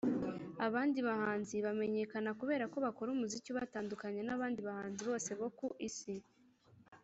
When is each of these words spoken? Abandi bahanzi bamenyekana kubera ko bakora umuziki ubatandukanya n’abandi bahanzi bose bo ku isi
Abandi 0.67 0.99
bahanzi 1.07 1.55
bamenyekana 1.65 2.29
kubera 2.39 2.65
ko 2.71 2.77
bakora 2.85 3.09
umuziki 3.11 3.47
ubatandukanya 3.51 4.21
n’abandi 4.25 4.59
bahanzi 4.67 5.01
bose 5.09 5.29
bo 5.39 5.47
ku 5.57 5.67
isi 5.89 6.15